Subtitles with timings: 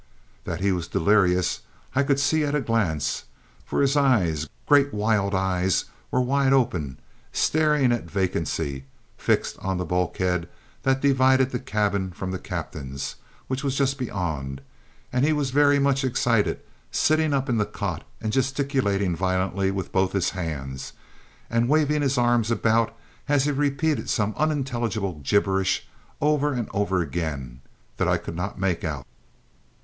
[0.45, 1.59] That he was delirious
[1.93, 3.25] I could see at a glance,
[3.63, 6.97] for his eyes, great wild eyes, were wide open,
[7.31, 8.85] staring at vacancy,
[9.15, 10.49] fixed on the bulkhead
[10.81, 14.61] that divided the cabin from the captain's, which was just beyond;
[15.13, 16.61] and he was very much excited,
[16.91, 20.93] sitting up in the cot and, gesticulating violently with both his hands,
[21.47, 22.97] and waving his arms about
[23.27, 25.87] as he repeated some unintelligible gibberish
[26.19, 27.61] over and over again,
[27.97, 29.05] that I could not make out.